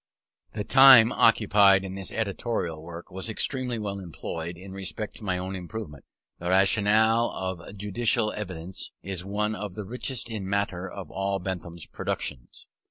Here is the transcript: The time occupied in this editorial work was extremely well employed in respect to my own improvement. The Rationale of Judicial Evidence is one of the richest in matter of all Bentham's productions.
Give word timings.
The 0.53 0.63
time 0.63 1.11
occupied 1.11 1.83
in 1.83 1.93
this 1.93 2.11
editorial 2.11 2.81
work 2.81 3.11
was 3.11 3.29
extremely 3.29 3.77
well 3.77 3.99
employed 3.99 4.57
in 4.57 4.71
respect 4.71 5.15
to 5.17 5.23
my 5.23 5.37
own 5.37 5.55
improvement. 5.55 6.05
The 6.39 6.49
Rationale 6.49 7.29
of 7.29 7.77
Judicial 7.77 8.31
Evidence 8.31 8.91
is 9.03 9.23
one 9.23 9.53
of 9.53 9.75
the 9.75 9.85
richest 9.85 10.27
in 10.31 10.49
matter 10.49 10.89
of 10.89 11.11
all 11.11 11.37
Bentham's 11.37 11.85
productions. 11.85 12.67